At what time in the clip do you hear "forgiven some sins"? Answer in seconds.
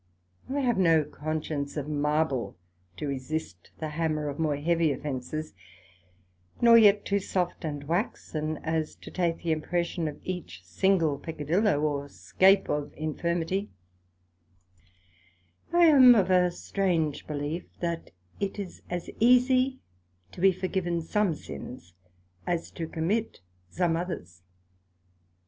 20.51-21.93